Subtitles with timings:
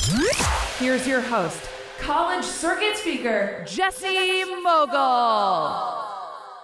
[0.00, 1.60] Here's your host,
[1.98, 4.96] college circuit speaker, Jesse Mogul.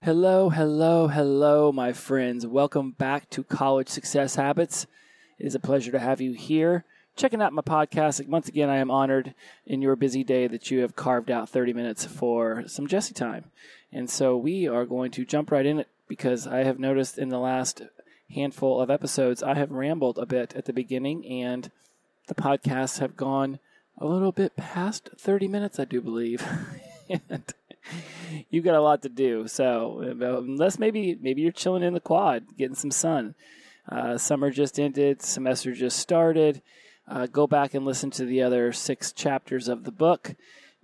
[0.03, 2.47] Hello, hello, hello, my friends.
[2.47, 4.87] Welcome back to College Success Habits.
[5.39, 6.87] It is a pleasure to have you here.
[7.15, 8.27] Checking out my podcast.
[8.27, 9.35] Once again, I am honored
[9.67, 13.51] in your busy day that you have carved out 30 minutes for some Jesse time.
[13.93, 17.29] And so we are going to jump right in it because I have noticed in
[17.29, 17.83] the last
[18.35, 21.71] handful of episodes, I have rambled a bit at the beginning and
[22.27, 23.59] the podcasts have gone
[23.99, 26.47] a little bit past 30 minutes, I do believe.
[27.09, 27.55] and
[28.51, 29.49] you got a lot to do.
[29.49, 33.35] So unless maybe maybe you're chilling in the quad, getting some sun.
[33.89, 36.61] Uh, summer just ended, semester just started.
[37.09, 40.35] Uh, go back and listen to the other six chapters of the book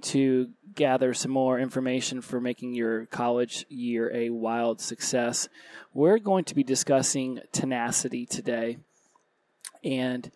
[0.03, 5.49] to gather some more information for making your college year a wild success.
[5.93, 8.79] We're going to be discussing tenacity today.
[9.85, 10.31] And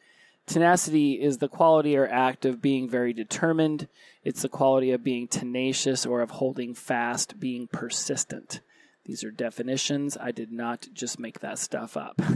[0.46, 3.88] tenacity is the quality or act of being very determined.
[4.24, 8.60] It's the quality of being tenacious or of holding fast, being persistent.
[9.04, 10.16] These are definitions.
[10.20, 12.20] I did not just make that stuff up.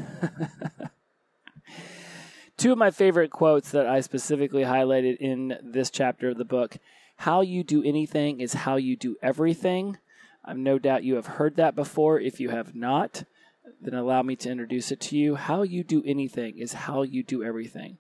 [2.57, 6.77] Two of my favorite quotes that I specifically highlighted in this chapter of the book
[7.17, 9.99] How you do anything is how you do everything.
[10.45, 12.21] I've no doubt you have heard that before.
[12.21, 13.25] If you have not,
[13.81, 15.37] then allow me to introduce it to you.
[15.37, 17.99] How you do anything is how you do everything.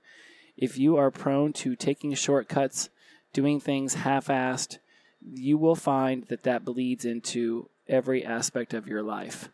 [0.56, 2.90] If you are prone to taking shortcuts,
[3.32, 4.78] doing things half assed,
[5.22, 9.48] you will find that that bleeds into every aspect of your life.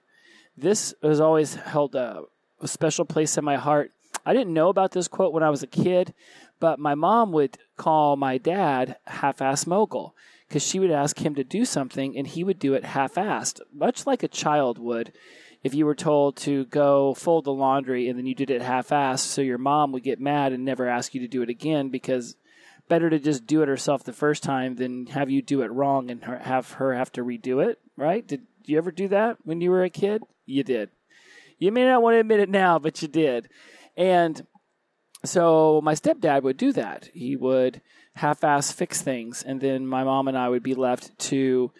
[0.56, 2.22] This has always held a,
[2.60, 3.92] a special place in my heart.
[4.24, 6.14] I didn't know about this quote when I was a kid,
[6.58, 10.14] but my mom would call my dad half ass mogul
[10.48, 13.60] because she would ask him to do something and he would do it half assed,
[13.72, 15.12] much like a child would
[15.66, 18.90] if you were told to go fold the laundry and then you did it half
[18.90, 21.88] assed, so your mom would get mad and never ask you to do it again
[21.88, 22.36] because
[22.88, 26.08] better to just do it herself the first time than have you do it wrong
[26.08, 28.24] and her, have her have to redo it, right?
[28.28, 30.22] Did you ever do that when you were a kid?
[30.44, 30.90] You did.
[31.58, 33.48] You may not want to admit it now, but you did.
[33.96, 34.46] And
[35.24, 37.10] so my stepdad would do that.
[37.12, 37.80] He would
[38.14, 41.72] half ass fix things, and then my mom and I would be left to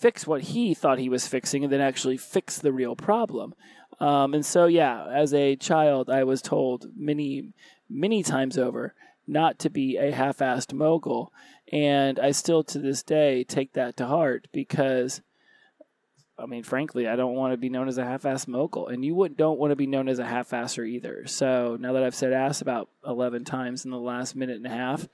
[0.00, 3.54] fix what he thought he was fixing and then actually fix the real problem.
[4.00, 7.52] Um, and so, yeah, as a child, I was told many,
[7.88, 8.94] many times over
[9.26, 11.32] not to be a half assed mogul.
[11.70, 15.20] And I still to this day take that to heart because,
[16.38, 18.88] I mean, frankly, I don't want to be known as a half assed mogul.
[18.88, 21.26] And you would, don't want to be known as a half asser either.
[21.26, 24.70] So now that I've said ass about 11 times in the last minute and a
[24.70, 25.06] half,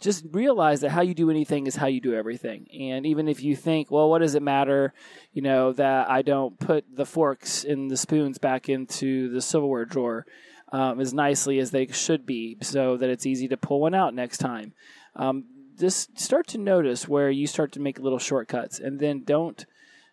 [0.00, 2.66] just realize that how you do anything is how you do everything.
[2.72, 4.94] And even if you think, well, what does it matter,
[5.32, 9.84] you know, that I don't put the forks and the spoons back into the silverware
[9.84, 10.26] drawer
[10.72, 14.14] um, as nicely as they should be so that it's easy to pull one out
[14.14, 14.72] next time.
[15.16, 15.44] Um,
[15.78, 19.64] just start to notice where you start to make little shortcuts and then don't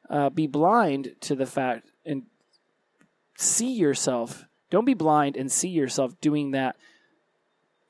[0.09, 2.23] uh, be blind to the fact and
[3.37, 4.45] see yourself.
[4.69, 6.75] Don't be blind and see yourself doing that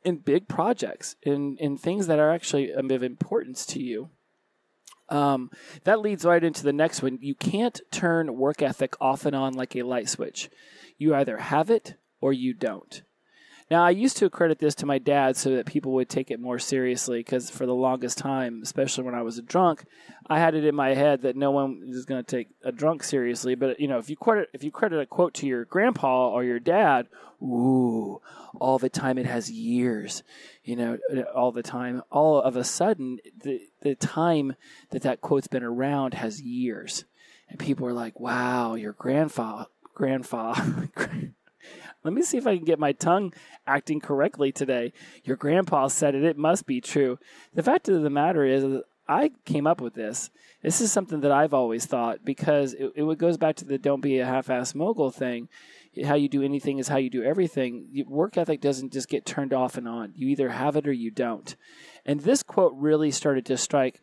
[0.06, 4.10] in big projects, in in things that are actually of importance to you.
[5.10, 5.52] Um,
[5.84, 7.20] that leads right into the next one.
[7.22, 10.50] You can't turn work ethic off and on like a light switch.
[10.98, 13.04] You either have it or you don't.
[13.72, 16.40] Now, I used to credit this to my dad so that people would take it
[16.40, 19.86] more seriously because for the longest time, especially when I was a drunk,
[20.28, 23.04] I had it in my head that no one is going to take a drunk
[23.04, 23.56] seriously.
[23.56, 26.44] But you know, if you credit if you credit a quote to your grandpa or
[26.44, 27.08] your dad,
[27.42, 28.22] ooh,
[28.60, 30.22] all the time it has years,
[30.64, 31.00] you know,
[31.34, 32.04] all the time.
[32.12, 34.56] All of a sudden, the the time
[34.92, 37.06] that that quote's been around has years,
[37.50, 40.90] and people are like, "Wow, your grandfather, grandfather."
[42.06, 43.34] Let me see if I can get my tongue
[43.66, 44.94] acting correctly today.
[45.24, 46.24] Your grandpa said it.
[46.24, 47.18] It must be true.
[47.56, 50.30] The fact of the matter is, I came up with this.
[50.62, 54.02] This is something that I've always thought because it, it goes back to the don't
[54.02, 55.50] be a half ass mogul thing.
[56.06, 58.06] How you do anything is how you do everything.
[58.08, 60.14] Work ethic doesn't just get turned off and on.
[60.16, 61.56] You either have it or you don't.
[62.06, 64.02] And this quote really started to strike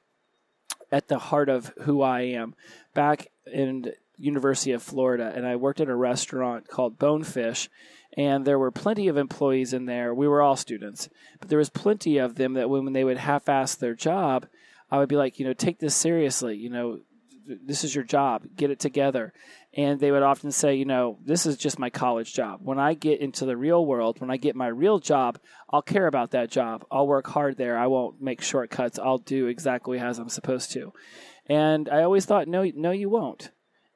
[0.90, 2.55] at the heart of who I am.
[2.94, 7.69] Back in University of Florida, and I worked at a restaurant called Bonefish,
[8.16, 10.14] and there were plenty of employees in there.
[10.14, 11.08] We were all students,
[11.40, 14.46] but there was plenty of them that when, they would half-ass their job,
[14.90, 16.56] I would be like, you know, take this seriously.
[16.56, 17.00] You know,
[17.46, 18.44] this is your job.
[18.54, 19.32] Get it together.
[19.74, 22.60] And they would often say, you know, this is just my college job.
[22.62, 25.38] When I get into the real world, when I get my real job,
[25.70, 26.84] I'll care about that job.
[26.90, 27.78] I'll work hard there.
[27.78, 28.98] I won't make shortcuts.
[28.98, 30.92] I'll do exactly as I'm supposed to.
[31.46, 33.50] And I always thought, no, no, you won't.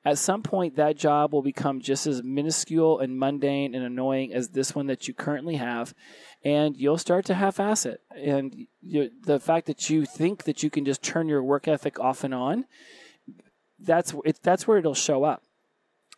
[0.06, 4.50] At some point, that job will become just as minuscule and mundane and annoying as
[4.50, 5.94] this one that you currently have,
[6.44, 8.02] and you'll start to half-ass it.
[8.16, 11.98] And you, the fact that you think that you can just turn your work ethic
[11.98, 12.66] off and on,
[13.80, 15.42] that's it, that's where it'll show up.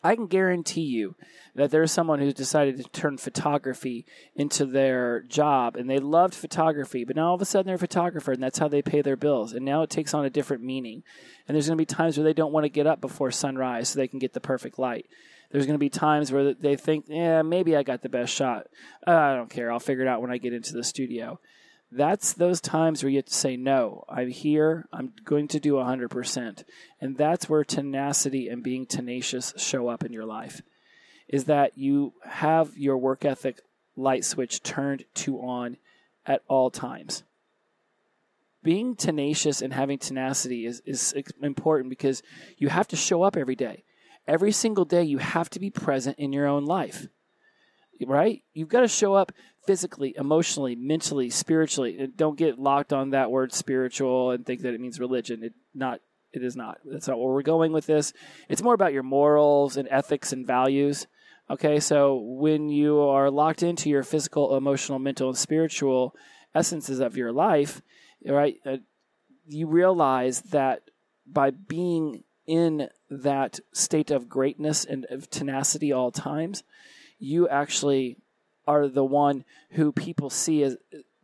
[0.02, 1.16] I can guarantee you
[1.54, 4.06] that there's someone who's decided to turn photography
[4.36, 7.78] into their job and they loved photography, but now all of a sudden they're a
[7.78, 9.52] photographer and that's how they pay their bills.
[9.52, 11.02] And now it takes on a different meaning.
[11.46, 13.88] And there's going to be times where they don't want to get up before sunrise
[13.88, 15.06] so they can get the perfect light.
[15.50, 18.66] There's going to be times where they think, yeah, maybe I got the best shot.
[19.06, 19.72] Uh, I don't care.
[19.72, 21.40] I'll figure it out when I get into the studio
[21.90, 24.87] that's those times where you have to say no i'm here.
[24.93, 26.64] I'm going to do 100%
[27.00, 30.61] and that's where tenacity and being tenacious show up in your life
[31.29, 33.61] is that you have your work ethic
[33.96, 35.76] light switch turned to on
[36.26, 37.23] at all times.
[38.62, 42.23] Being tenacious and having tenacity is, is important because
[42.56, 43.84] you have to show up every day.
[44.26, 47.06] Every single day you have to be present in your own life
[48.06, 48.42] right?
[48.54, 49.32] You've got to show up
[49.66, 51.98] physically, emotionally, mentally, spiritually.
[51.98, 55.42] And Don't get locked on that word spiritual and think that it means religion.
[55.42, 56.00] It not
[56.32, 56.78] it is not.
[56.84, 58.12] That's not where we're going with this.
[58.48, 61.06] It's more about your morals and ethics and values.
[61.50, 66.14] Okay, so when you are locked into your physical, emotional, mental, and spiritual
[66.54, 67.80] essences of your life,
[68.26, 68.76] right, uh,
[69.46, 70.82] you realize that
[71.26, 76.62] by being in that state of greatness and of tenacity all times,
[77.19, 78.17] you actually
[78.67, 80.76] are the one who people see as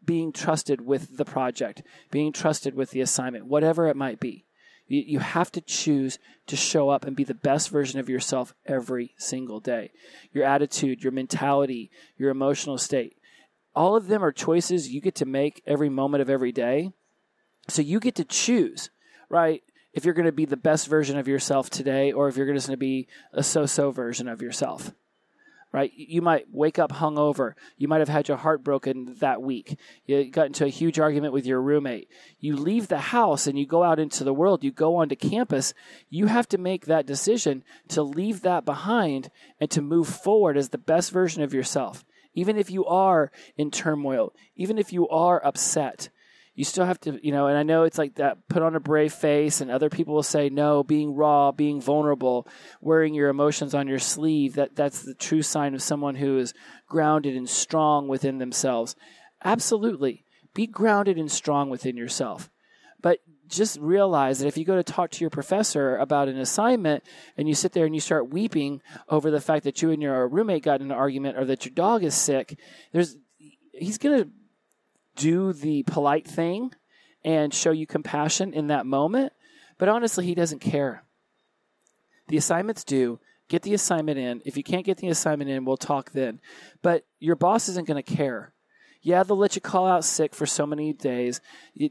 [0.05, 4.45] being trusted with the project, being trusted with the assignment, whatever it might be.
[4.87, 9.15] You, have to choose to show up and be the best version of yourself every
[9.17, 9.93] single day.
[10.31, 13.17] Your attitude, your mentality, your emotional state.
[13.75, 16.93] All of them are choices you get to make every moment of every day.
[17.67, 18.91] So you get to choose,
[19.31, 19.63] right?
[19.95, 22.67] If you're going to be the best version of yourself today or if you're just
[22.67, 24.93] going to be a so so version of yourself
[25.75, 25.93] right?
[25.97, 27.55] You might wake up hungover.
[27.77, 29.77] You might have had your heart broken that week.
[30.07, 32.09] You got into a huge argument with your roommate.
[32.39, 34.63] You leave the house and you go out into the world.
[34.63, 35.75] You go onto campus.
[36.09, 40.69] You have to make that decision to leave that behind and to move forward as
[40.69, 42.05] the best version of yourself.
[42.35, 46.09] Even if you are in turmoil, even if you are upset,
[46.55, 48.81] you still have to, you know, and I know it's like that put on a
[48.81, 52.47] brave face, and other people will say, no, being raw, being vulnerable,
[52.81, 56.55] wearing your emotions on your sleeve, that, that's the true sign of someone who is
[56.89, 58.95] grounded and strong within themselves.
[59.45, 60.25] Absolutely.
[60.55, 62.51] Be grounded and strong within yourself.
[63.03, 63.19] But
[63.49, 67.03] just realize that if you go to talk to your professor about an assignment
[67.37, 70.29] and you sit there and you start weeping over the fact that you and your
[70.29, 72.59] roommate got in an argument or that your dog is sick,
[72.93, 73.17] there's
[73.73, 74.31] he's going to
[75.17, 76.73] do the polite thing
[77.25, 79.33] and show you compassion in that moment.
[79.79, 81.05] But honestly, he doesn't care.
[82.29, 83.19] The assignment's due.
[83.49, 84.41] Get the assignment in.
[84.45, 86.41] If you can't get the assignment in, we'll talk then.
[86.83, 88.53] But your boss isn't going to care.
[89.03, 91.43] Yeah, they'll let you call out sick for so many days.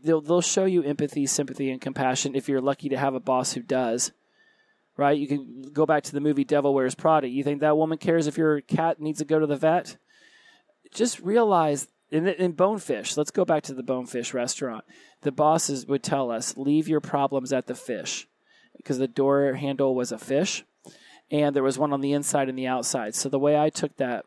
[0.04, 3.54] They'll, they'll show you empathy, sympathy, and compassion if you're lucky to have a boss
[3.54, 4.12] who does.
[4.98, 5.18] Right?
[5.18, 7.28] You can go back to the movie Devil Wears Prada.
[7.28, 9.98] You think that woman cares if your cat needs to go to the vet?
[10.92, 14.86] Just realize in, in Bonefish, let's go back to the Bonefish restaurant.
[15.22, 18.28] The bosses would tell us, leave your problems at the fish
[18.78, 20.64] because the door handle was a fish
[21.32, 23.16] and there was one on the inside and the outside.
[23.16, 24.26] So the way I took that,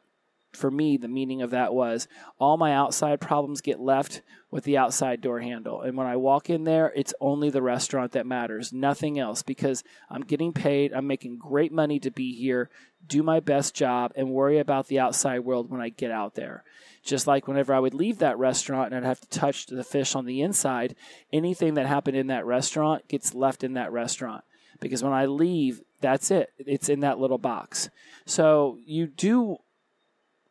[0.57, 2.09] for me, the meaning of that was
[2.39, 5.83] all my outside problems get left with the outside door handle.
[5.83, 9.85] And when I walk in there, it's only the restaurant that matters, nothing else, because
[10.09, 12.71] I'm getting paid, I'm making great money to be here,
[13.07, 16.65] do my best job, and worry about the outside world when I get out there.
[17.03, 20.15] Just like whenever I would leave that restaurant and I'd have to touch the fish
[20.15, 20.97] on the inside,
[21.33, 24.43] anything that happened in that restaurant gets left in that restaurant.
[24.81, 26.53] Because when I leave, that's it.
[26.59, 27.91] It's in that little box.
[28.27, 29.59] So you do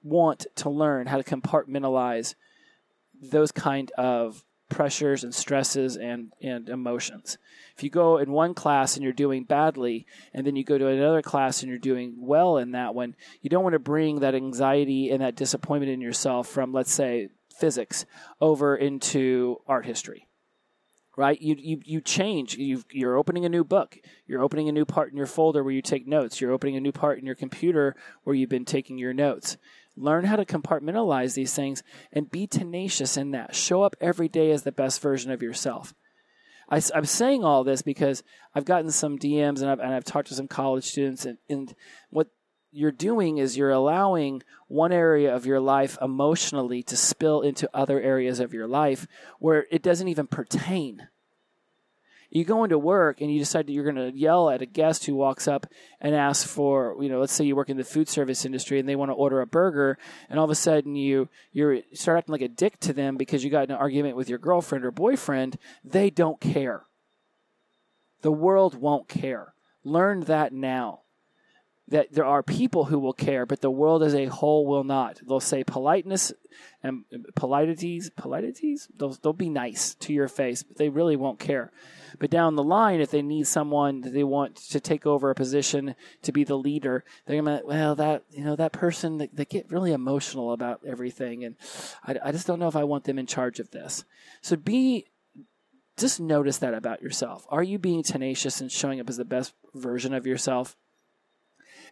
[0.06, 2.36] want to learn how to compartmentalize
[3.22, 7.38] those kind of pressures and stresses and, and emotions.
[7.76, 10.88] If you go in one class and you're doing badly, and then you go to
[10.88, 14.36] another class and you're doing well in that one, you don't want to bring that
[14.36, 18.06] anxiety and that disappointment in yourself from, let's say, physics
[18.40, 20.28] over into art history.
[21.18, 21.42] Right?
[21.42, 22.58] You, you, you change.
[22.58, 23.98] you you're opening a new book.
[24.28, 26.42] You're opening a new part in your folder where you take notes.
[26.42, 27.96] You're opening a new part in your computer
[28.26, 29.56] where you've been taking your notes
[29.98, 33.56] Learn how to compartmentalize these things and be tenacious in that.
[33.56, 35.94] Show up every day as the best version of yourself.
[36.70, 38.24] I, am saying all this because
[38.54, 41.74] I've gotten some DMs and I've, and I've talked to some college students, and, and
[42.10, 42.28] what
[42.72, 48.02] you're doing is you're allowing one area of your life emotionally to spill into other
[48.02, 49.08] areas of your life
[49.40, 51.08] where it doesn't even pertain
[52.36, 55.06] you go into work and you decide that you're going to yell at a guest
[55.06, 55.66] who walks up
[56.02, 58.90] and asks for, you know, let's say you work in the food service industry and
[58.90, 59.98] they want to order a burger,
[60.30, 63.42] and all of a sudden you you start acting like a dick to them because
[63.42, 65.58] you got an argument with your girlfriend or boyfriend.
[65.82, 66.84] They don't care.
[68.22, 69.54] The world won't care.
[69.86, 71.04] Learn that now
[71.88, 75.22] that there are people who will care, but the world as a whole will not.
[75.28, 76.34] They'll say politeness
[76.82, 77.04] and
[77.36, 78.88] politities, politities.
[78.98, 81.72] They'll they'll be nice to your face, but they really won't care.
[82.18, 85.96] But down the line, if they need someone they want to take over a position
[86.24, 89.72] to be the leader, they're gonna well that you know that person they, they get
[89.72, 91.56] really emotional about everything, and
[92.04, 94.06] I, I just don't know if I want them in charge of this.
[94.42, 95.06] So be
[95.98, 97.46] just notice that about yourself.
[97.50, 100.76] Are you being tenacious and showing up as the best version of yourself?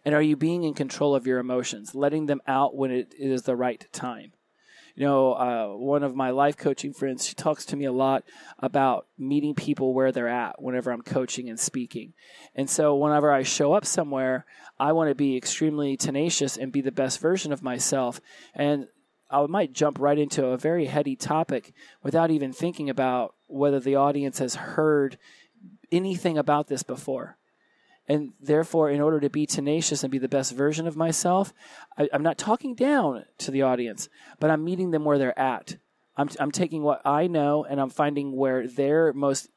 [0.04, 3.42] And are you being in control of your emotions, letting them out when it is
[3.42, 4.32] the right time?
[4.94, 8.22] You know, uh, one of my life coaching friends, she talks to me a lot
[8.60, 12.12] about meeting people where they're at whenever I'm coaching and speaking.
[12.54, 14.46] And so whenever I show up somewhere,
[14.78, 18.20] I want to be extremely tenacious and be the best version of myself.
[18.54, 18.86] And
[19.30, 21.72] I might jump right into a very heady topic
[22.04, 25.18] without even thinking about whether the audience has heard
[25.90, 27.36] anything about this before.
[28.06, 31.54] And therefore, in order to be tenacious and be the best version of myself,
[31.96, 34.08] I, am not talking down to the audience,
[34.38, 35.78] but I'm meeting them where they're at.
[36.16, 39.48] I'm, I'm taking what I know and I'm finding where they're most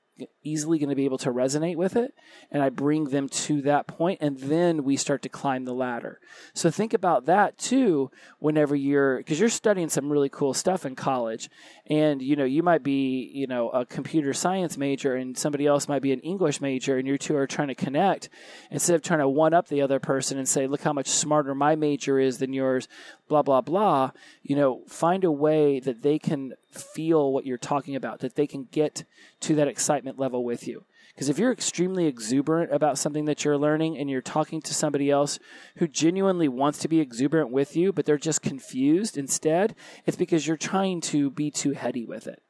[0.47, 2.13] easily going to be able to resonate with it
[2.51, 6.19] and I bring them to that point and then we start to climb the ladder.
[6.53, 10.95] So think about that too whenever you're cuz you're studying some really cool stuff in
[10.95, 11.49] college
[11.87, 15.87] and you know you might be, you know, a computer science major and somebody else
[15.87, 18.29] might be an English major and you two are trying to connect
[18.71, 21.53] instead of trying to one up the other person and say look how much smarter
[21.53, 22.87] my major is than yours
[23.27, 24.11] blah blah blah,
[24.43, 28.47] you know, find a way that they can feel what you're talking about, that they
[28.47, 29.03] can get
[29.41, 30.85] to that excitement level with you.
[31.13, 35.09] Because if you're extremely exuberant about something that you're learning and you're talking to somebody
[35.09, 35.39] else
[35.77, 39.75] who genuinely wants to be exuberant with you, but they're just confused instead,
[40.05, 42.43] it's because you're trying to be too heady with it.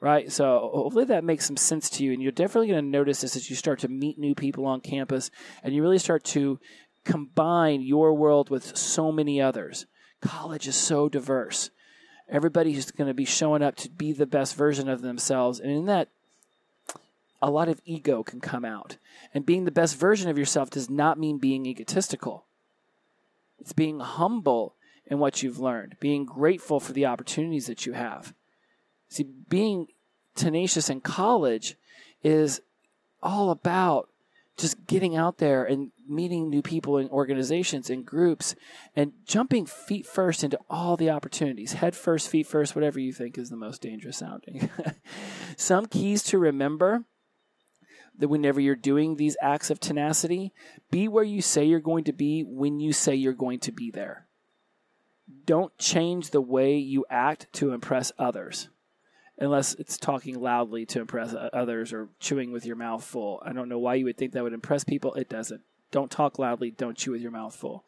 [0.00, 0.32] Right?
[0.32, 2.12] So hopefully that makes some sense to you.
[2.12, 4.80] And you're definitely going to notice this as you start to meet new people on
[4.80, 5.30] campus
[5.62, 6.58] and you really start to
[7.04, 9.86] combine your world with so many others.
[10.20, 11.70] College is so diverse
[12.30, 15.60] everybody who's going to be showing up to be the best version of themselves.
[15.60, 16.08] And in that,
[17.42, 18.96] a lot of ego can come out.
[19.32, 22.44] And being the best version of yourself does not mean being egotistical,
[23.58, 24.74] it's being humble
[25.06, 28.32] in what you've learned, being grateful for the opportunities that you have.
[29.08, 29.88] See, being
[30.36, 31.76] tenacious in college
[32.22, 32.60] is
[33.22, 34.08] all about
[34.56, 38.54] just getting out there and meeting new people in organizations and groups
[38.94, 43.38] and jumping feet first into all the opportunities head first feet first whatever you think
[43.38, 44.68] is the most dangerous sounding
[45.56, 47.04] some keys to remember
[48.20, 50.52] that whenever you're doing these acts of tenacity
[50.90, 53.90] be where you say you're going to be when you say you're going to be
[53.90, 54.26] there
[55.46, 58.68] don't change the way you act to impress others
[59.40, 63.42] unless it's talking loudly to impress others or chewing with your mouth full.
[63.44, 65.14] I don't know why you would think that would impress people.
[65.14, 65.62] It doesn't.
[65.90, 66.70] Don't talk loudly.
[66.70, 67.84] Don't chew with your mouth full.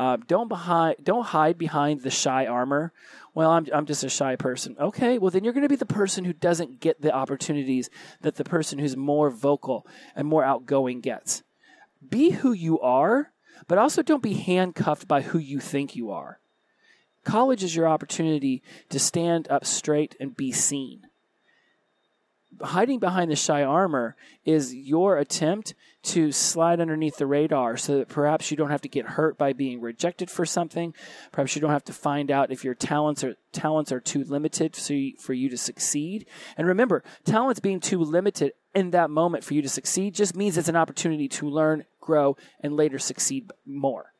[0.00, 2.90] Uh, don't behind, don't hide behind the shy armor.
[3.34, 4.74] Well, I'm I'm just a shy person.
[4.80, 7.90] Okay, well then you're going to be the person who doesn't get the opportunities
[8.22, 11.42] that the person who's more vocal and more outgoing gets.
[12.08, 13.32] Be who you are,
[13.68, 16.40] but also don't be handcuffed by who you think you are.
[17.22, 21.09] College is your opportunity to stand up straight and be seen.
[22.60, 28.08] Hiding behind the shy armor is your attempt to slide underneath the radar so that
[28.08, 30.94] perhaps you don't have to get hurt by being rejected for something.
[31.30, 34.74] Perhaps you don't have to find out if your talents are talents are too limited
[34.74, 36.26] for you, for you to succeed.
[36.56, 40.56] And remember, talents being too limited in that moment for you to succeed just means
[40.56, 44.12] it's an opportunity to learn, grow, and later succeed more.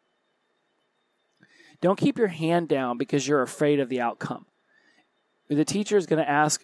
[1.81, 4.47] Don't keep your hand down because you're afraid of the outcome.
[5.49, 6.63] The teacher is going to ask,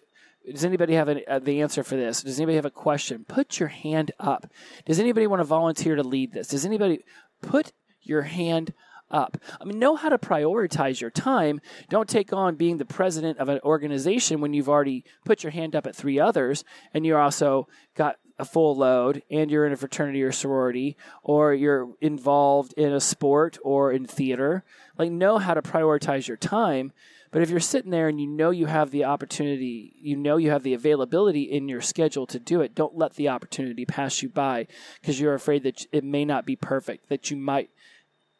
[0.51, 2.23] does anybody have uh, the answer for this?
[2.23, 3.25] Does anybody have a question?
[3.27, 4.47] Put your hand up.
[4.85, 6.47] Does anybody want to volunteer to lead this?
[6.47, 7.03] Does anybody
[7.41, 8.73] put your hand
[9.09, 9.37] up.
[9.59, 11.61] I mean, know how to prioritize your time.
[11.89, 15.75] Don't take on being the president of an organization when you've already put your hand
[15.75, 16.63] up at three others
[16.93, 21.53] and you're also got a full load and you're in a fraternity or sorority or
[21.53, 24.63] you're involved in a sport or in theater,
[24.97, 26.91] like know how to prioritize your time.
[27.31, 30.51] But if you're sitting there and you know you have the opportunity, you know you
[30.51, 34.29] have the availability in your schedule to do it, don't let the opportunity pass you
[34.29, 34.67] by
[35.01, 37.69] because you're afraid that it may not be perfect, that you might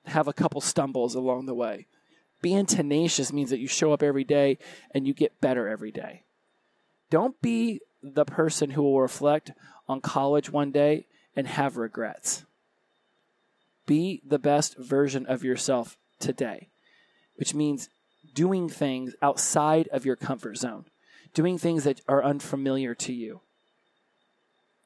[0.05, 1.87] have a couple stumbles along the way.
[2.41, 4.57] Being tenacious means that you show up every day
[4.91, 6.23] and you get better every day.
[7.09, 9.51] Don't be the person who will reflect
[9.87, 12.45] on college one day and have regrets.
[13.85, 16.69] Be the best version of yourself today,
[17.35, 17.89] which means
[18.37, 20.85] doing things outside of your comfort zone,
[21.33, 23.41] doing things that are unfamiliar to you.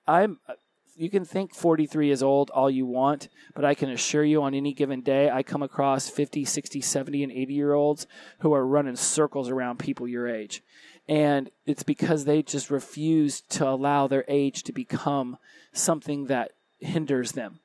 [0.07, 0.53] I'm uh,
[0.95, 4.53] you can think 43 is old all you want, but I can assure you on
[4.53, 8.07] any given day, I come across 50, 60, 70, and 80 year olds
[8.39, 10.63] who are running circles around people your age.
[11.09, 15.37] And it's because they just refuse to allow their age to become
[15.73, 17.59] something that hinders them.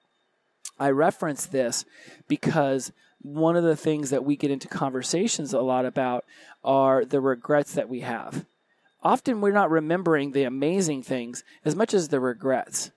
[0.81, 1.85] I reference this
[2.26, 2.90] because
[3.21, 6.25] one of the things that we get into conversations a lot about
[6.63, 8.47] are the regrets that we have.
[9.03, 12.91] Often we're not remembering the amazing things as much as the regrets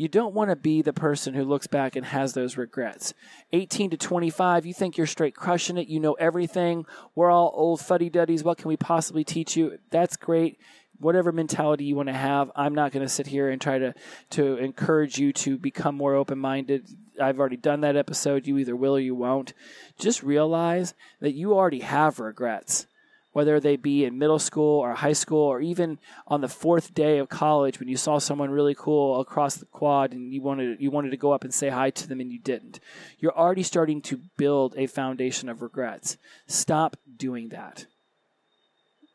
[0.00, 3.12] you don't want to be the person who looks back and has those regrets.
[3.52, 5.88] 18 to 25, you think you're straight crushing it.
[5.88, 6.86] You know everything.
[7.14, 8.42] We're all old fuddy duddies.
[8.42, 9.78] What can we possibly teach you?
[9.90, 10.58] That's great.
[10.98, 13.94] Whatever mentality you want to have, I'm not going to sit here and try to,
[14.30, 16.88] to encourage you to become more open minded.
[17.20, 18.46] I've already done that episode.
[18.46, 19.52] You either will or you won't.
[19.98, 22.86] Just realize that you already have regrets
[23.32, 27.18] whether they be in middle school or high school or even on the fourth day
[27.18, 30.90] of college when you saw someone really cool across the quad and you wanted you
[30.90, 32.80] wanted to go up and say hi to them and you didn't.
[33.18, 36.16] You're already starting to build a foundation of regrets.
[36.46, 37.86] Stop doing that.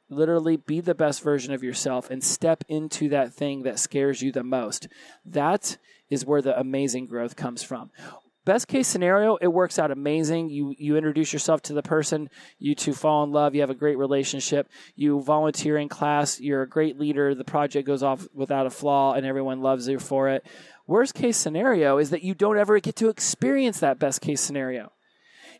[0.09, 4.31] Literally be the best version of yourself and step into that thing that scares you
[4.31, 4.87] the most.
[5.25, 5.77] That
[6.09, 7.91] is where the amazing growth comes from
[8.45, 10.49] best case scenario, it works out amazing.
[10.49, 13.75] You you introduce yourself to the person, you two fall in love, you have a
[13.75, 18.67] great relationship, you volunteer in class, you're a great leader, the project goes off without
[18.67, 20.45] a flaw, and everyone loves you for it.
[20.87, 24.91] Worst case scenario is that you don't ever get to experience that best case scenario.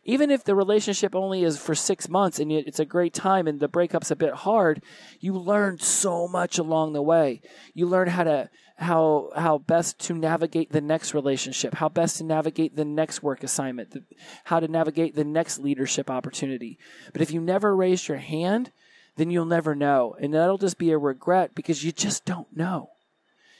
[0.08, 3.58] Even if the relationship only is for six months and it's a great time and
[3.58, 4.80] the breakup's a bit hard,
[5.18, 7.42] you learn so much along the way.
[7.74, 12.24] You learn how to how how best to navigate the next relationship, how best to
[12.24, 14.04] navigate the next work assignment, the,
[14.44, 16.78] how to navigate the next leadership opportunity.
[17.12, 18.70] But if you never raise your hand,
[19.16, 22.90] then you'll never know, and that'll just be a regret because you just don't know.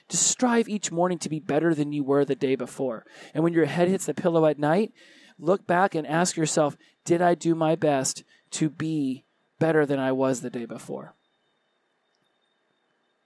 [0.09, 3.05] Just strive each morning to be better than you were the day before.
[3.35, 4.93] And when your head hits the pillow at night,
[5.38, 9.25] look back and ask yourself, did I do my best to be
[9.59, 11.14] better than I was the day before?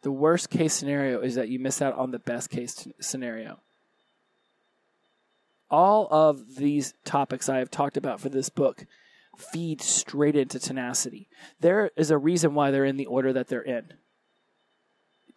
[0.03, 3.61] The worst case scenario is that you miss out on the best case scenario.
[5.71, 8.87] All of these topics I have talked about for this book
[9.37, 11.29] feed straight into tenacity.
[11.61, 13.93] There is a reason why they're in the order that they're in.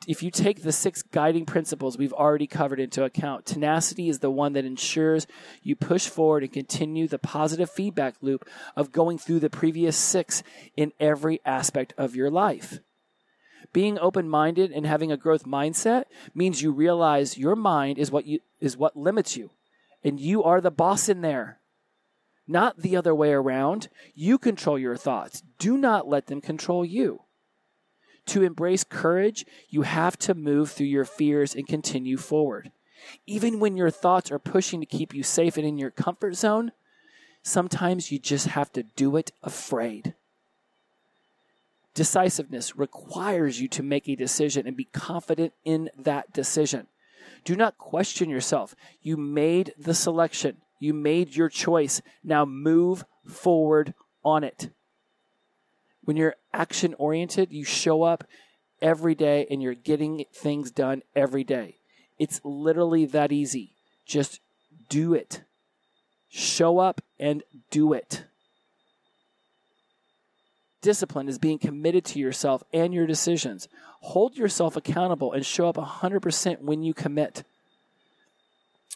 [0.08, 4.30] If you take the six guiding principles we've already covered into account, tenacity is the
[4.30, 5.28] one that ensures
[5.62, 10.44] you push forward and continue the positive feedback loop of going through the previous six
[10.76, 12.80] in every aspect of your life.
[13.72, 18.40] Being open-minded and having a growth mindset means you realize your mind is what you
[18.60, 19.52] is what limits you
[20.04, 21.60] and you are the boss in there.
[22.48, 23.88] Not the other way around.
[24.14, 25.44] You control your thoughts.
[25.60, 27.22] Do not let them control you.
[28.28, 32.72] To embrace courage, you have to move through your fears and continue forward.
[33.28, 36.72] Even when your thoughts are pushing to keep you safe and in your comfort zone,
[37.42, 40.14] sometimes you just have to do it afraid.
[41.94, 46.88] Decisiveness requires you to make a decision and be confident in that decision.
[47.44, 48.74] Do not question yourself.
[49.02, 52.02] You made the selection, you made your choice.
[52.24, 54.70] Now move forward on it.
[56.06, 58.26] When you're action oriented, you show up
[58.82, 61.78] every day and you're getting things done every day.
[62.20, 63.74] It's literally that easy.
[64.06, 64.40] Just
[64.90, 65.44] do it.
[66.30, 68.26] Show up and do it.
[70.82, 73.70] Discipline is being committed to yourself and your decisions.
[74.02, 77.44] Hold yourself accountable and show up 100% when you commit.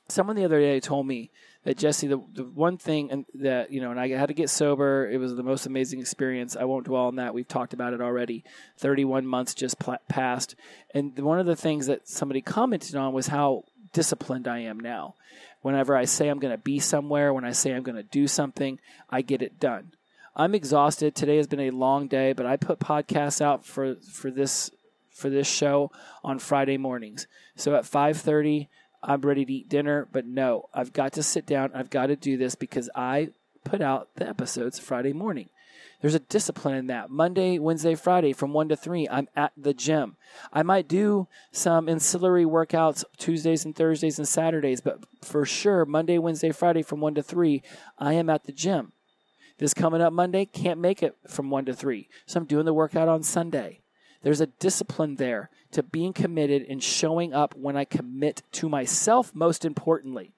[0.09, 1.31] Someone the other day told me
[1.63, 4.49] that Jesse, the, the one thing and that, you know, and I had to get
[4.49, 5.09] sober.
[5.09, 6.55] It was the most amazing experience.
[6.55, 7.33] I won't dwell on that.
[7.33, 8.43] We've talked about it already.
[8.77, 10.55] 31 months just pl- passed.
[10.93, 15.15] And one of the things that somebody commented on was how disciplined I am now.
[15.61, 18.27] Whenever I say I'm going to be somewhere, when I say I'm going to do
[18.27, 19.91] something, I get it done.
[20.37, 21.15] I'm exhausted.
[21.15, 24.69] Today has been a long day, but I put podcasts out for for this
[25.09, 25.91] for this show
[26.23, 27.25] on Friday mornings.
[27.55, 28.67] So at 5:30,
[29.03, 31.71] I'm ready to eat dinner, but no, I've got to sit down.
[31.73, 33.29] I've got to do this because I
[33.63, 35.49] put out the episodes Friday morning.
[36.01, 37.10] There's a discipline in that.
[37.10, 40.15] Monday, Wednesday, Friday from 1 to 3, I'm at the gym.
[40.53, 46.19] I might do some ancillary workouts Tuesdays and Thursdays and Saturdays, but for sure, Monday,
[46.19, 47.63] Wednesday, Friday from 1 to 3,
[47.97, 48.91] I am at the gym.
[49.57, 52.07] This coming up Monday, can't make it from 1 to 3.
[52.27, 53.81] So I'm doing the workout on Sunday.
[54.21, 59.35] There's a discipline there to being committed and showing up when I commit to myself,
[59.35, 60.33] most importantly.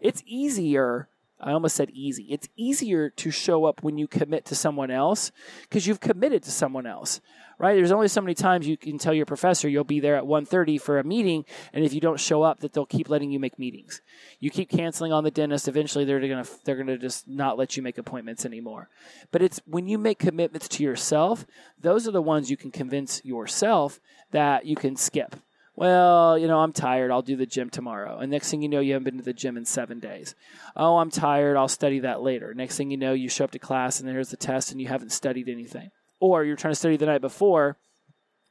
[0.00, 2.24] It's easier I almost said easy.
[2.30, 5.30] It's easier to show up when you commit to someone else
[5.62, 7.20] because you've committed to someone else,
[7.58, 7.74] right?
[7.74, 10.80] There's only so many times you can tell your professor you'll be there at 1.30
[10.80, 13.58] for a meeting, and if you don't show up, that they'll keep letting you make
[13.58, 14.00] meetings.
[14.40, 17.82] You keep canceling on the dentist, eventually they're gonna they're gonna just not let you
[17.84, 18.88] make appointments anymore.
[19.30, 21.46] But it's when you make commitments to yourself,
[21.80, 24.00] those are the ones you can convince yourself
[24.32, 25.36] that you can skip
[25.78, 27.12] well, you know, I'm tired.
[27.12, 28.18] I'll do the gym tomorrow.
[28.18, 30.34] And next thing you know, you haven't been to the gym in seven days.
[30.74, 31.56] Oh, I'm tired.
[31.56, 32.52] I'll study that later.
[32.52, 34.88] Next thing you know, you show up to class and there's the test and you
[34.88, 35.92] haven't studied anything.
[36.18, 37.76] Or you're trying to study the night before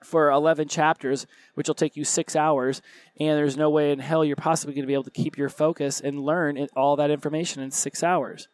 [0.02, 2.82] for 11 chapters, which will take you six hours,
[3.20, 5.50] and there's no way in hell you're possibly going to be able to keep your
[5.50, 8.48] focus and learn all that information in six hours.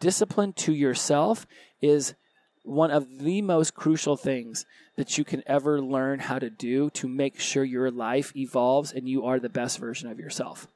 [0.00, 1.46] Discipline to yourself
[1.80, 2.14] is
[2.62, 7.06] one of the most crucial things that you can ever learn how to do to
[7.06, 10.66] make sure your life evolves and you are the best version of yourself.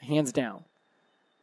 [0.00, 0.64] Hands down.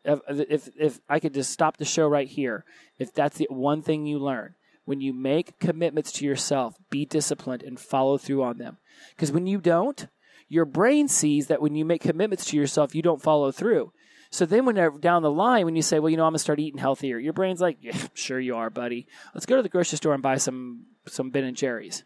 [0.06, 2.64] If, if, if I could just stop the show right here,
[2.98, 7.64] if that's the one thing you learn, when you make commitments to yourself, be disciplined
[7.64, 8.78] and follow through on them.
[9.16, 10.08] Because when you don't,
[10.48, 13.92] your brain sees that when you make commitments to yourself, you don't follow through.
[14.32, 16.60] So then, when down the line, when you say, "Well, you know, I'm gonna start
[16.60, 19.08] eating healthier," your brain's like, "Yeah, sure you are, buddy.
[19.34, 22.04] Let's go to the grocery store and buy some some Ben and Jerry's."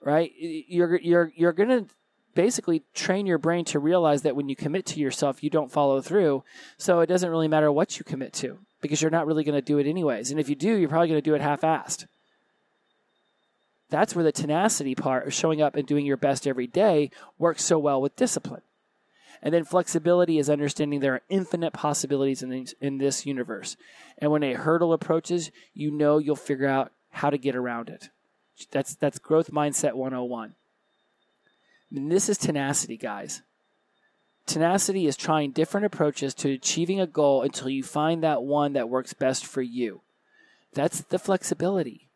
[0.00, 0.32] Right?
[0.36, 1.86] You're you're you're gonna
[2.34, 6.00] basically train your brain to realize that when you commit to yourself, you don't follow
[6.00, 6.44] through.
[6.76, 9.62] So it doesn't really matter what you commit to because you're not really going to
[9.62, 10.30] do it anyways.
[10.30, 12.06] And if you do, you're probably going to do it half-assed.
[13.90, 17.64] That's where the tenacity part of showing up and doing your best every day works
[17.64, 18.62] so well with discipline.
[19.42, 23.76] And then flexibility is understanding there are infinite possibilities in, in this universe.
[24.18, 28.08] And when a hurdle approaches, you know you'll figure out how to get around it.
[28.70, 30.54] That's, that's growth mindset 101.
[31.94, 33.42] And this is tenacity, guys.
[34.46, 38.88] Tenacity is trying different approaches to achieving a goal until you find that one that
[38.88, 40.00] works best for you.
[40.74, 42.08] That's the flexibility.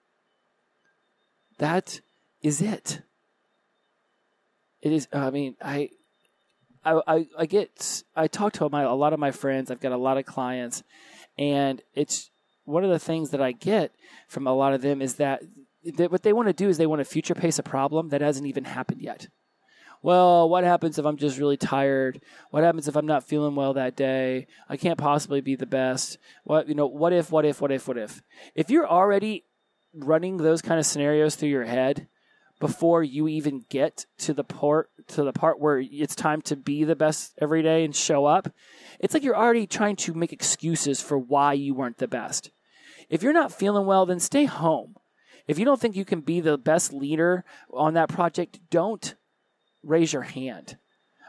[1.58, 2.00] That
[2.42, 3.02] is it.
[4.82, 5.90] It is, I mean, I,
[6.84, 9.70] I, I, I get I talk to my a lot of my friends.
[9.70, 10.84] I've got a lot of clients,
[11.36, 12.30] and it's
[12.66, 13.94] one of the things that I get
[14.28, 15.42] from a lot of them is that,
[15.96, 18.46] what they want to do is they want to future pace a problem that hasn't
[18.46, 19.28] even happened yet.
[20.02, 22.20] Well, what happens if I'm just really tired?
[22.50, 24.46] What happens if I'm not feeling well that day?
[24.68, 26.18] I can't possibly be the best.
[26.44, 26.86] What you know?
[26.86, 27.32] What if?
[27.32, 27.60] What if?
[27.60, 27.88] What if?
[27.88, 28.22] What if?
[28.54, 29.44] If you're already
[29.94, 32.08] running those kind of scenarios through your head,
[32.58, 36.84] before you even get to the part to the part where it's time to be
[36.84, 38.48] the best every day and show up
[38.98, 42.50] it's like you're already trying to make excuses for why you weren't the best
[43.08, 44.96] if you're not feeling well then stay home.
[45.46, 49.14] If you don't think you can be the best leader on that project don't
[49.82, 50.76] raise your hand.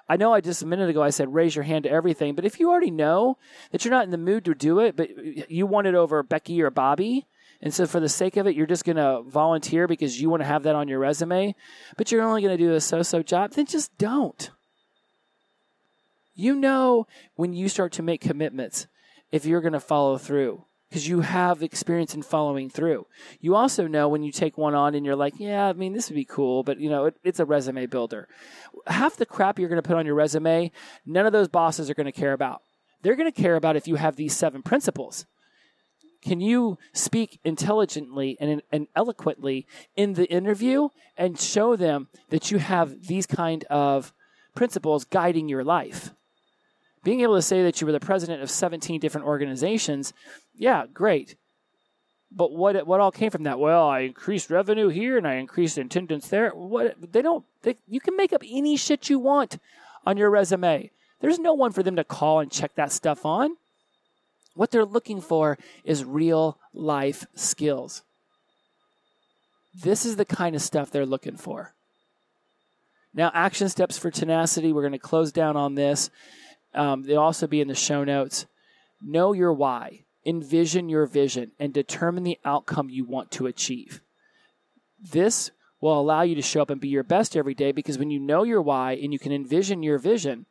[0.09, 2.45] I know I just a minute ago I said raise your hand to everything, but
[2.45, 3.37] if you already know
[3.71, 5.09] that you're not in the mood to do it, but
[5.51, 7.27] you want it over Becky or Bobby,
[7.61, 10.41] and so, for the sake of it, you're just going to volunteer because you want
[10.41, 11.55] to have that on your resume,
[11.97, 14.51] but you're only going to do a so so job, then just don't.
[16.35, 18.85] You know when you start to make commitments
[19.31, 23.05] if you're going to follow through because you have experience in following through.
[23.39, 26.09] You also know when you take one on and you're like, yeah, I mean, this
[26.09, 28.27] would be cool, but you know, it, it's a resume builder.
[28.87, 30.71] Half the crap you're going to put on your resume,
[31.05, 32.61] none of those bosses are going to care about.
[33.01, 35.25] They're going to care about if you have these seven principles.
[36.21, 42.57] Can you speak intelligently and, and eloquently in the interview and show them that you
[42.57, 44.13] have these kind of
[44.55, 46.11] principles guiding your life?
[47.07, 50.11] Being able to say that you were the president of 17 different organizations,
[50.57, 51.37] yeah, great.
[52.29, 53.59] But what what all came from that?
[53.59, 56.49] Well, I increased revenue here and I increased attendance there.
[56.49, 59.57] What they don't they, you can make up any shit you want
[60.05, 60.91] on your resume.
[61.21, 63.55] There's no one for them to call and check that stuff on.
[64.55, 68.01] What they're looking for is real life skills.
[69.73, 71.73] This is the kind of stuff they're looking for.
[73.13, 74.73] Now, action steps for tenacity.
[74.73, 76.09] We're going to close down on this.
[76.77, 78.45] Um, they'll also be in the show notes.
[79.01, 84.01] Know your why, envision your vision, and determine the outcome you want to achieve.
[85.01, 88.11] This will allow you to show up and be your best every day because when
[88.11, 90.45] you know your why and you can envision your vision,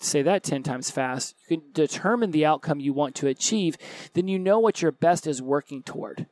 [0.00, 3.76] say that 10 times fast, you can determine the outcome you want to achieve,
[4.14, 6.26] then you know what your best is working toward.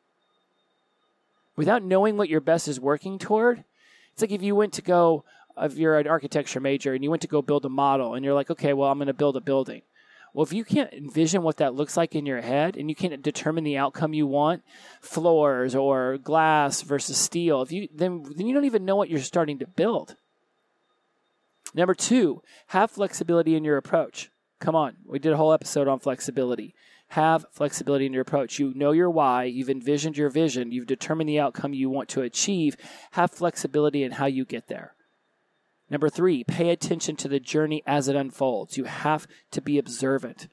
[1.56, 3.64] Without knowing what your best is working toward,
[4.12, 5.24] it's like if you went to go,
[5.62, 8.34] if you're an architecture major and you went to go build a model and you're
[8.34, 9.82] like, okay, well, I'm going to build a building.
[10.34, 13.22] Well, if you can't envision what that looks like in your head and you can't
[13.22, 14.62] determine the outcome you want,
[15.00, 19.20] floors or glass versus steel, if you then then you don't even know what you're
[19.20, 20.16] starting to build.
[21.74, 24.30] Number 2, have flexibility in your approach.
[24.60, 26.74] Come on, we did a whole episode on flexibility.
[27.08, 28.58] Have flexibility in your approach.
[28.58, 32.22] You know your why, you've envisioned your vision, you've determined the outcome you want to
[32.22, 32.76] achieve.
[33.12, 34.94] Have flexibility in how you get there.
[35.90, 38.76] Number three, pay attention to the journey as it unfolds.
[38.76, 40.48] You have to be observant.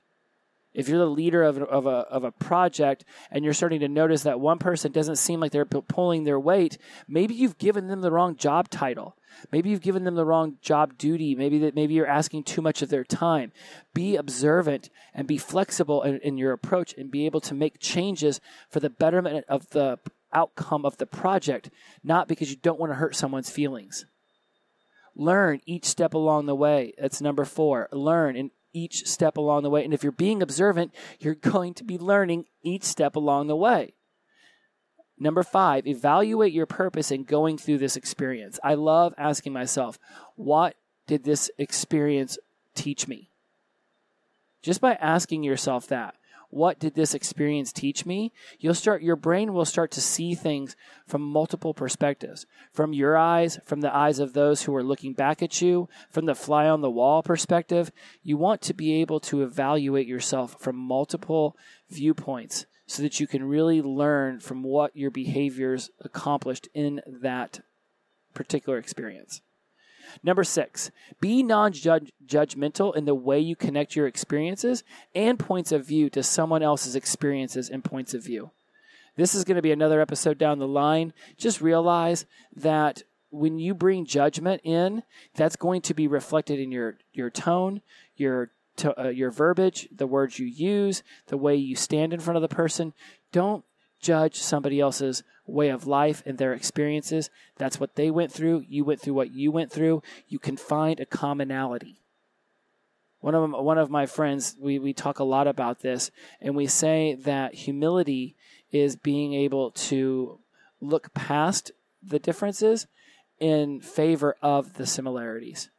[0.75, 4.23] If you're the leader of, of, a, of a project and you're starting to notice
[4.23, 8.11] that one person doesn't seem like they're pulling their weight, maybe you've given them the
[8.11, 9.15] wrong job title.
[9.53, 11.33] Maybe you've given them the wrong job duty.
[11.33, 13.53] Maybe that maybe you're asking too much of their time.
[13.93, 18.41] Be observant and be flexible in, in your approach and be able to make changes
[18.69, 19.99] for the betterment of the
[20.33, 21.69] outcome of the project,
[22.03, 24.05] not because you don't want to hurt someone's feelings.
[25.15, 26.93] Learn each step along the way.
[26.97, 27.87] That's number four.
[27.91, 29.83] Learn in each step along the way.
[29.83, 33.93] And if you're being observant, you're going to be learning each step along the way.
[35.17, 38.59] Number five, evaluate your purpose in going through this experience.
[38.63, 39.97] I love asking myself,
[40.35, 40.75] what
[41.07, 42.37] did this experience
[42.73, 43.29] teach me?
[44.61, 46.15] Just by asking yourself that,
[46.55, 48.31] what did this experience teach me?
[48.59, 52.45] You'll start, your brain will start to see things from multiple perspectives.
[52.71, 56.25] From your eyes, from the eyes of those who are looking back at you, from
[56.25, 57.91] the fly on the wall perspective.
[58.23, 61.57] You want to be able to evaluate yourself from multiple
[61.89, 67.59] viewpoints so that you can really learn from what your behaviors accomplished in that
[68.33, 69.41] particular experience.
[70.23, 75.85] Number six, be non judgmental in the way you connect your experiences and points of
[75.85, 78.51] view to someone else's experiences and points of view.
[79.15, 81.13] This is going to be another episode down the line.
[81.37, 85.03] Just realize that when you bring judgment in,
[85.35, 87.81] that's going to be reflected in your, your tone,
[88.15, 92.35] your to, uh, your verbiage, the words you use, the way you stand in front
[92.35, 92.93] of the person.
[93.31, 93.63] Don't
[94.05, 97.29] judge somebody else's way of life and their experiences.
[97.57, 98.65] That's what they went through.
[98.67, 100.03] You went through what you went through.
[100.27, 101.97] You can find a commonality.
[103.19, 106.67] One of, one of my friends, we, we talk a lot about this, and we
[106.67, 108.35] say that humility
[108.71, 110.39] is being able to
[110.79, 111.71] look past
[112.03, 112.85] the differences
[113.39, 115.71] in favor of the similarities.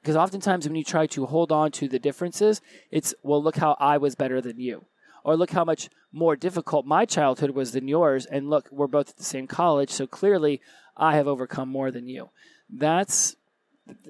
[0.00, 3.76] Because oftentimes when you try to hold on to the differences, it's, well, look how
[3.78, 4.84] I was better than you
[5.24, 9.10] or look how much more difficult my childhood was than yours, and look, we're both
[9.10, 10.60] at the same college, so clearly
[10.96, 12.30] I have overcome more than you.
[12.68, 13.36] That's,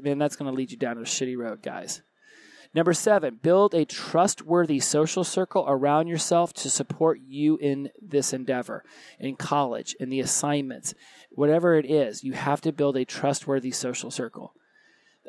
[0.00, 2.02] man, that's going to lead you down a shitty road, guys.
[2.74, 8.82] Number seven, build a trustworthy social circle around yourself to support you in this endeavor,
[9.20, 10.94] in college, in the assignments,
[11.32, 12.24] whatever it is.
[12.24, 14.54] You have to build a trustworthy social circle.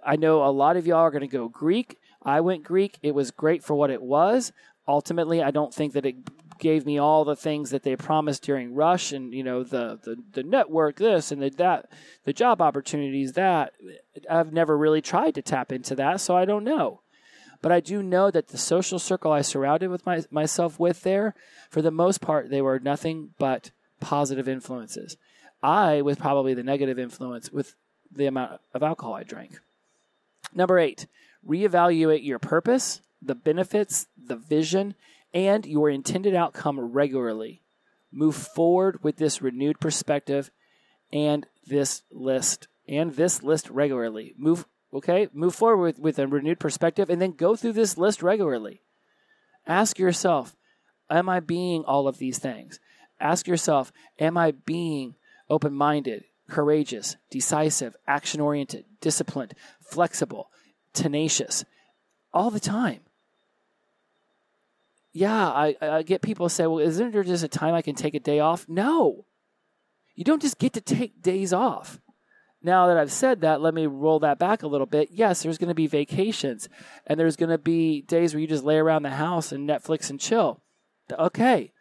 [0.05, 1.97] I know a lot of y'all are going to go Greek.
[2.23, 2.97] I went Greek.
[3.03, 4.53] It was great for what it was
[4.87, 6.15] ultimately, I don't think that it
[6.59, 10.17] gave me all the things that they promised during Rush and you know the the,
[10.33, 11.89] the network this and the that
[12.25, 13.73] the job opportunities that
[14.29, 17.01] I've never really tried to tap into that, so I don't know.
[17.61, 21.33] But I do know that the social circle I surrounded with my, myself with there,
[21.69, 25.15] for the most part, they were nothing but positive influences.
[25.61, 27.75] I was probably the negative influence with
[28.11, 29.59] the amount of alcohol I drank.
[30.53, 31.07] Number eight,
[31.47, 34.95] reevaluate your purpose the benefits, the vision,
[35.33, 37.61] and your intended outcome regularly.
[38.11, 40.51] Move forward with this renewed perspective
[41.11, 44.33] and this list and this list regularly.
[44.37, 48.21] Move okay, move forward with, with a renewed perspective and then go through this list
[48.21, 48.81] regularly.
[49.65, 50.55] Ask yourself,
[51.09, 52.79] am I being all of these things?
[53.19, 55.15] Ask yourself, am I being
[55.49, 60.49] open minded, courageous, decisive, action oriented, disciplined, flexible,
[60.93, 61.65] tenacious,
[62.33, 62.99] all the time?
[65.13, 68.15] Yeah, I, I get people say, well, isn't there just a time I can take
[68.15, 68.67] a day off?
[68.67, 69.25] No.
[70.15, 71.99] You don't just get to take days off.
[72.63, 75.09] Now that I've said that, let me roll that back a little bit.
[75.11, 76.69] Yes, there's going to be vacations
[77.05, 80.09] and there's going to be days where you just lay around the house and Netflix
[80.09, 80.61] and chill.
[81.11, 81.72] Okay.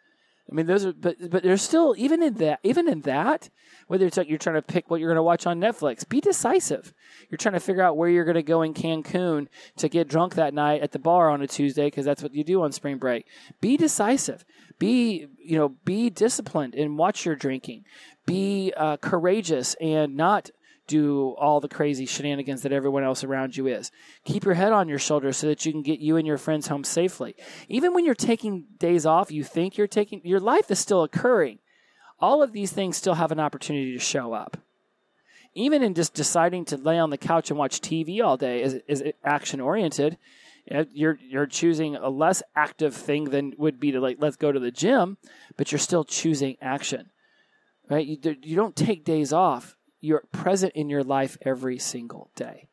[0.51, 3.49] I mean, those are, but but there's still even in that, even in that,
[3.87, 6.19] whether it's like you're trying to pick what you're going to watch on Netflix, be
[6.19, 6.93] decisive.
[7.29, 10.35] You're trying to figure out where you're going to go in Cancun to get drunk
[10.35, 12.97] that night at the bar on a Tuesday because that's what you do on spring
[12.97, 13.25] break.
[13.61, 14.43] Be decisive.
[14.79, 17.85] Be you know be disciplined and watch your drinking.
[18.25, 20.49] Be uh, courageous and not
[20.93, 23.91] do all the crazy shenanigans that everyone else around you is.
[24.25, 26.67] Keep your head on your shoulders so that you can get you and your friends
[26.67, 27.35] home safely.
[27.67, 31.57] Even when you're taking days off, you think you're taking, your life is still occurring.
[32.19, 34.57] All of these things still have an opportunity to show up.
[35.55, 38.75] Even in just deciding to lay on the couch and watch TV all day is,
[38.87, 40.17] is action oriented.
[40.91, 44.59] You're you're choosing a less active thing than would be to like let's go to
[44.59, 45.17] the gym,
[45.57, 47.09] but you're still choosing action,
[47.89, 48.05] right?
[48.05, 52.67] You, you don't take days off you're present in your life every single day.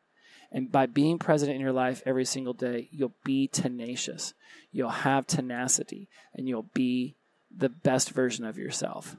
[0.51, 4.33] And by being present in your life every single day, you'll be tenacious.
[4.73, 7.15] You'll have tenacity and you'll be
[7.49, 9.15] the best version of yourself.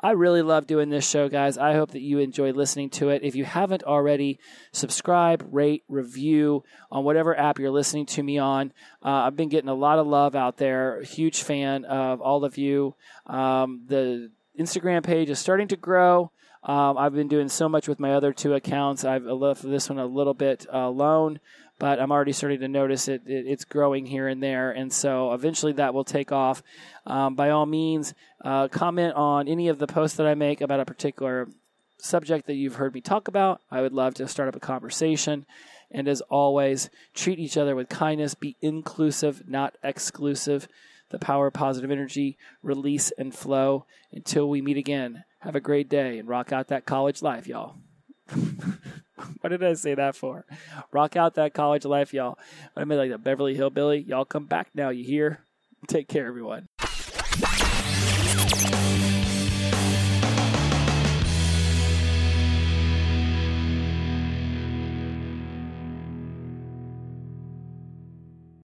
[0.00, 1.58] I really love doing this show, guys.
[1.58, 3.22] I hope that you enjoy listening to it.
[3.22, 4.38] If you haven't already,
[4.72, 8.72] subscribe, rate, review on whatever app you're listening to me on.
[9.04, 11.02] Uh, I've been getting a lot of love out there.
[11.02, 12.94] Huge fan of all of you.
[13.26, 16.30] Um, the Instagram page is starting to grow.
[16.64, 19.04] Um, I've been doing so much with my other two accounts.
[19.04, 21.40] I've left this one a little bit uh, alone,
[21.78, 25.32] but I'm already starting to notice it, it, It's growing here and there, and so
[25.32, 26.62] eventually that will take off.
[27.04, 30.80] Um, by all means, uh, comment on any of the posts that I make about
[30.80, 31.48] a particular
[31.98, 33.60] subject that you've heard me talk about.
[33.70, 35.46] I would love to start up a conversation.
[35.90, 38.34] And as always, treat each other with kindness.
[38.34, 40.66] Be inclusive, not exclusive.
[41.10, 43.84] The power of positive energy, release and flow.
[44.10, 45.24] Until we meet again.
[45.42, 47.74] Have a great day and rock out that college life, y'all.
[49.40, 50.46] what did I say that for?
[50.92, 52.38] Rock out that college life, y'all.
[52.76, 53.98] I mean, like the Beverly Hillbilly.
[53.98, 55.40] Y'all come back now, you hear?
[55.88, 56.68] Take care, everyone.